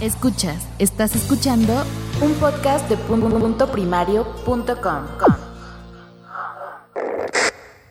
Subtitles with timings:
[0.00, 1.72] Escuchas, estás escuchando
[2.20, 5.04] un podcast de punto primario.com.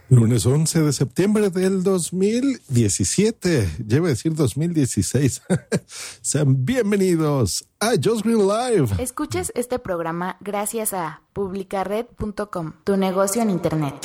[0.10, 5.42] Lunes 11 de septiembre del 2017, lleva a decir 2016.
[6.22, 9.02] Sean bienvenidos a Just Green Live.
[9.02, 13.96] Escuchas este programa gracias a publicared.com, tu negocio en internet.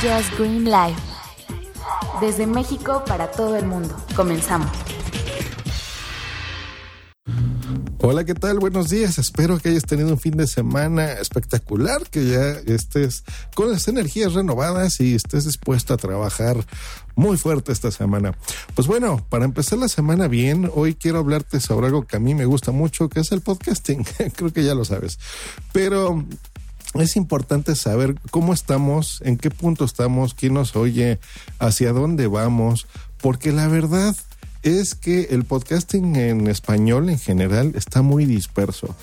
[0.00, 0.96] Just Green Live.
[2.20, 3.94] Desde México para todo el mundo.
[4.14, 4.70] Comenzamos.
[8.06, 8.58] Hola, ¿qué tal?
[8.58, 9.18] Buenos días.
[9.18, 14.34] Espero que hayas tenido un fin de semana espectacular, que ya estés con las energías
[14.34, 16.66] renovadas y estés dispuesto a trabajar
[17.16, 18.36] muy fuerte esta semana.
[18.74, 22.34] Pues bueno, para empezar la semana bien, hoy quiero hablarte sobre algo que a mí
[22.34, 24.04] me gusta mucho, que es el podcasting.
[24.36, 25.18] Creo que ya lo sabes.
[25.72, 26.26] Pero
[26.92, 31.20] es importante saber cómo estamos, en qué punto estamos, quién nos oye,
[31.58, 32.86] hacia dónde vamos,
[33.22, 34.14] porque la verdad
[34.64, 38.96] es que el podcasting en español en general está muy disperso.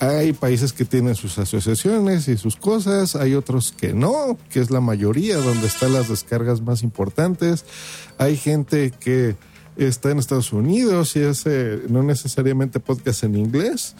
[0.00, 4.70] Hay países que tienen sus asociaciones y sus cosas, hay otros que no, que es
[4.70, 7.64] la mayoría donde están las descargas más importantes.
[8.18, 9.36] Hay gente que
[9.76, 13.94] está en Estados Unidos y hace no necesariamente podcast en inglés,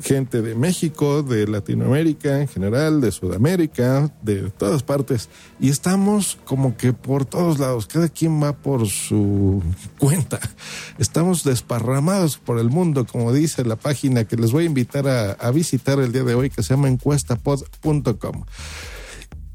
[0.00, 5.28] gente de México, de Latinoamérica en general, de Sudamérica, de todas partes.
[5.60, 9.62] Y estamos como que por todos lados, cada quien va por su
[9.98, 10.40] cuenta.
[10.98, 15.32] Estamos desparramados por el mundo, como dice la página que les voy a invitar a,
[15.32, 18.44] a visitar el día de hoy, que se llama encuestapod.com.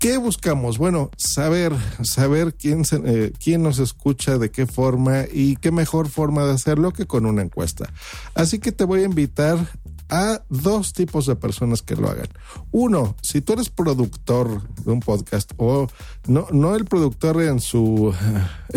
[0.04, 0.80] ¿Qué buscamos?
[0.80, 6.44] Bueno, saber, saber quién, eh, quién nos escucha, de qué forma y qué mejor forma
[6.44, 7.90] de hacerlo que con una encuesta.
[8.36, 9.66] Así que te voy a invitar
[10.14, 12.28] a dos tipos de personas que lo hagan.
[12.72, 15.88] Uno, si tú eres productor de un podcast o
[16.28, 18.14] no, no el productor en su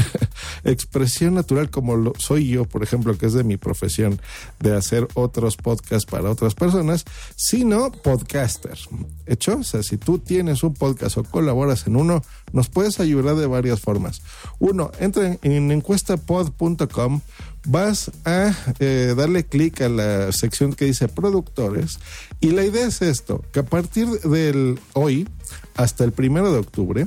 [0.64, 4.18] expresión natural como lo soy yo, por ejemplo, que es de mi profesión
[4.60, 7.04] de hacer otros podcasts para otras personas,
[7.36, 8.78] sino podcaster.
[9.26, 9.58] ¿Hecho?
[9.58, 13.46] O sea, si tú tienes un podcast o colaboras en uno, nos puedes ayudar de
[13.46, 14.22] varias formas.
[14.58, 17.20] Uno, entra en, en encuestapod.com
[17.66, 21.98] vas a eh, darle clic a la sección que dice productores
[22.40, 25.28] y la idea es esto, que a partir del hoy
[25.76, 27.06] hasta el primero de octubre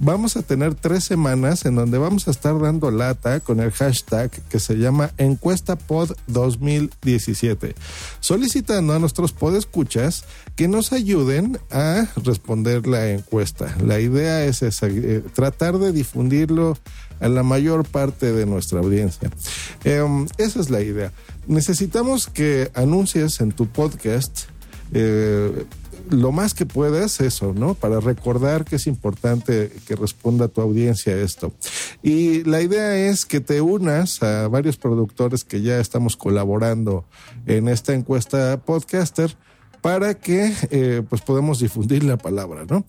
[0.00, 4.30] vamos a tener tres semanas en donde vamos a estar dando lata con el hashtag
[4.48, 7.74] que se llama encuestapod 2017
[8.20, 10.24] solicitando a nuestros podescuchas
[10.56, 16.76] que nos ayuden a responder la encuesta la idea es esa, eh, tratar de difundirlo
[17.20, 19.30] a la mayor parte de nuestra audiencia.
[19.84, 21.12] Em, esa es la idea.
[21.46, 24.44] Necesitamos que anuncies en tu podcast
[24.92, 25.64] eh,
[26.10, 27.74] lo más que puedas eso, ¿no?
[27.74, 31.52] Para recordar que es importante que responda tu audiencia esto.
[32.02, 37.04] Y la idea es que te unas a varios productores que ya estamos colaborando
[37.46, 39.36] en esta encuesta podcaster
[39.80, 42.84] para que eh, pues podamos difundir la palabra, ¿no?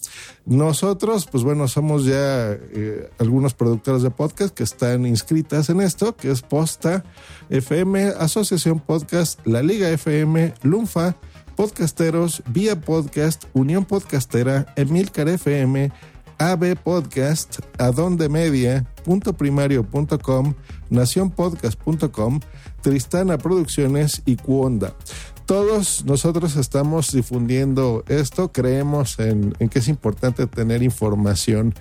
[0.46, 6.16] Nosotros, pues bueno, somos ya eh, algunos productores de podcast que están inscritas en esto,
[6.16, 7.04] que es Posta
[7.50, 11.16] FM, Asociación Podcast, La Liga FM, Lunfa,
[11.60, 15.92] Podcasteros, Vía Podcast, Unión Podcastera, Emilcar FM,
[16.38, 20.54] AB Podcast, Adonde Media, punto primario.com,
[20.90, 22.40] nacionpodcast.com,
[22.82, 24.96] Tristana Producciones y Cuonda.
[25.46, 31.74] Todos nosotros estamos difundiendo esto, creemos en, que es importante tener información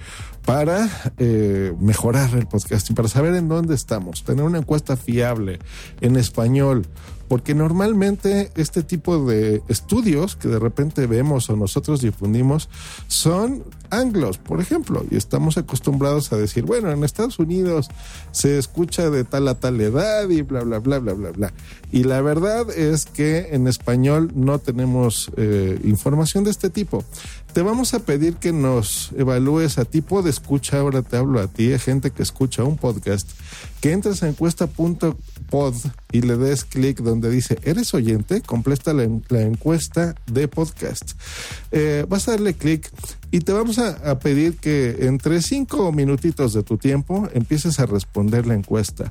[0.48, 5.58] para eh, mejorar el podcasting, para saber en dónde estamos, tener una encuesta fiable
[6.00, 6.86] en español,
[7.28, 12.70] porque normalmente este tipo de estudios que de repente vemos o nosotros difundimos
[13.08, 17.88] son anglos, por ejemplo, y estamos acostumbrados a decir, bueno, en Estados Unidos
[18.32, 21.52] se escucha de tal a tal edad y bla, bla, bla, bla, bla, bla.
[21.92, 27.04] Y la verdad es que en español no tenemos eh, información de este tipo.
[27.52, 31.48] Te vamos a pedir que nos evalúes a tipo de escucha, ahora te hablo a
[31.48, 33.28] ti, gente que escucha un podcast,
[33.80, 35.74] que entres a encuesta.pod
[36.12, 38.40] y le des clic donde dice, ¿eres oyente?
[38.40, 41.12] Completa la, encuesta de podcast.
[41.72, 42.88] Eh, vas a darle clic
[43.32, 48.46] y te vamos a, pedir que entre cinco minutitos de tu tiempo empieces a responder
[48.46, 49.10] la encuesta.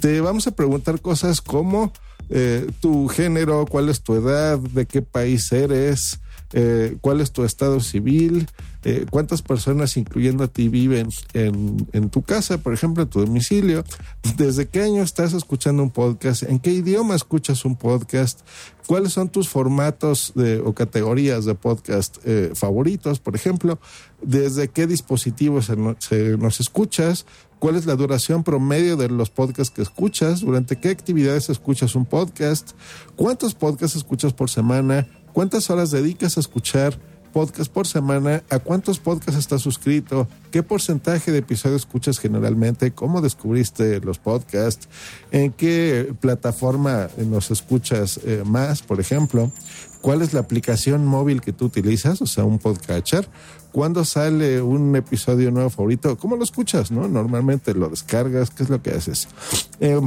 [0.00, 1.92] Te vamos a preguntar cosas como
[2.30, 6.18] eh, tu género, cuál es tu edad, de qué país eres,
[6.56, 8.46] eh, cuál es tu estado civil,
[8.84, 13.82] eh, cuántas personas, incluyendo a ti, viven en, tu casa, por ejemplo, en tu domicilio,
[14.36, 18.42] desde qué año estás escuchando un podcast, en qué idioma escuchas un podcast,
[18.86, 23.80] cuáles son tus formatos de, o categorías de podcast eh, favoritos, por ejemplo,
[24.22, 27.26] desde qué dispositivos se, nos escuchas,
[27.58, 32.06] cuál es la duración promedio de los podcasts que escuchas, durante qué actividades escuchas un
[32.06, 32.72] podcast,
[33.16, 36.98] cuántos podcasts escuchas por semana, cuántas horas dedicas a escuchar
[37.34, 43.20] podcast por semana, a cuántos podcasts estás suscrito, qué porcentaje de episodios escuchas generalmente, cómo
[43.20, 44.88] descubriste los podcasts,
[45.32, 49.50] en qué plataforma nos escuchas eh, más, por ejemplo,
[50.00, 53.28] cuál es la aplicación móvil que tú utilizas, o sea, un podcatcher,
[53.72, 57.08] cuándo sale un episodio nuevo favorito, cómo lo escuchas, ¿no?
[57.08, 59.26] Normalmente lo descargas, ¿qué es lo que haces?
[59.80, 60.00] Eh,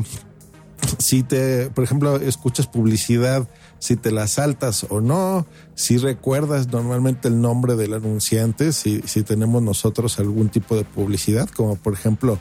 [1.00, 3.48] si te, por ejemplo, escuchas publicidad,
[3.80, 5.46] si te la saltas o no,
[5.76, 11.50] si recuerdas normalmente el nombre del anunciante, si, si tenemos nosotros algún tipo de publicidad,
[11.50, 12.40] como por ejemplo,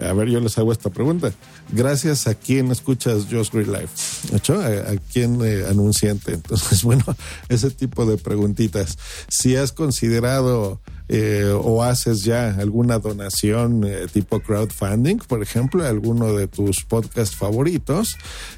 [0.00, 1.32] a ver, yo les hago esta pregunta.
[1.72, 4.60] Gracias a quién escuchas Just Green Life, ¿hecho?
[4.60, 6.34] ¿A, quién eh, anunciante?
[6.34, 7.04] Entonces, bueno,
[7.48, 8.96] ese tipo de preguntitas.
[9.28, 16.34] Si has considerado eh, o haces ya alguna donación eh, tipo crowdfunding, por ejemplo, alguno
[16.34, 18.16] de tus podcasts favoritos.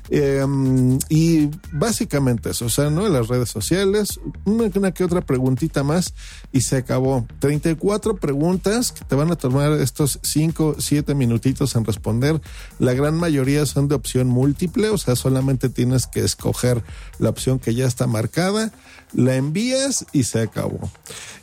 [0.08, 3.06] Em, y básicamente eso, o sea, ¿no?
[3.06, 6.14] En las redes sociales, una, que otra preguntita más
[6.52, 7.26] y se acabó.
[7.38, 12.41] 34 preguntas que te van a tomar estos 5, 7 minutitos en responder.
[12.79, 16.82] La gran mayoría son de opción múltiple, o sea, solamente tienes que escoger
[17.19, 18.73] la opción que ya está marcada,
[19.12, 20.91] la envías y se acabó.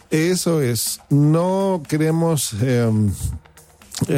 [0.09, 3.11] Eso es, no queremos em,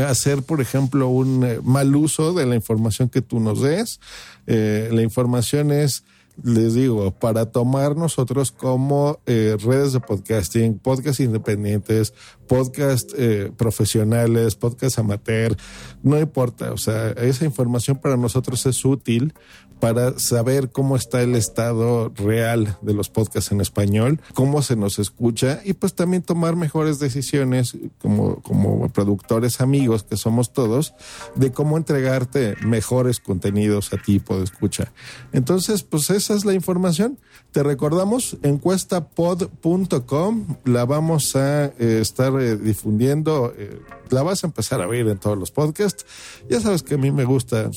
[0.08, 4.00] hacer, por ejemplo, un eh, mal uso de la información que tú nos des.
[4.46, 6.04] Eh, la información es,
[6.44, 12.14] les digo, para tomar nosotros como eh, redes de podcasting, podcast independientes,
[12.48, 13.12] podcast
[13.58, 15.56] profesionales, podcast amateur,
[16.02, 19.34] no importa, o sea, esa información para nosotros es útil
[19.80, 25.00] para saber cómo está el estado real de los podcasts en español, cómo se nos
[25.00, 30.94] escucha y pues también tomar mejores decisiones como, como productores amigos que somos todos
[31.36, 34.92] de cómo entregarte mejores contenidos a tipo de escucha.
[35.32, 37.20] Entonces, pues esa es la información.
[37.52, 43.80] Te recordamos encuestapod.com, la vamos a eh, estar eh, difundiendo, eh,
[44.10, 46.06] la vas a empezar a ver en todos los podcasts.
[46.50, 47.70] Ya sabes que a mí me gusta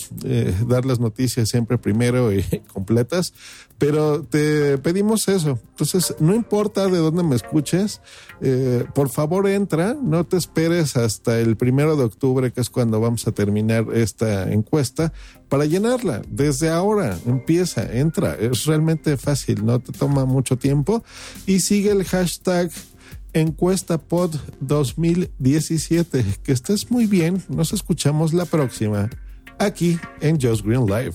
[0.67, 2.43] dar las noticias siempre primero y
[2.73, 3.33] completas,
[3.79, 5.59] pero te pedimos eso.
[5.71, 8.01] Entonces, no importa de dónde me escuches,
[8.95, 13.27] por favor entra, no te esperes hasta el primero de octubre, que es cuando vamos
[13.27, 15.13] a terminar esta encuesta,
[15.49, 16.23] para llenarla.
[16.29, 21.05] Desde ahora empieza, entra, es realmente fácil, no te toma mucho tiempo
[21.47, 22.71] y sigue el hashtag
[23.33, 26.25] encuestapod 2017.
[26.43, 29.11] Que estés muy bien, nos escuchamos la próxima
[29.59, 31.15] aquí en Just Green Live.